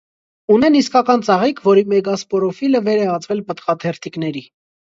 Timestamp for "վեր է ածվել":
2.89-3.47